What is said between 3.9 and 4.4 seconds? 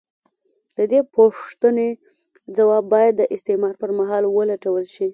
مهال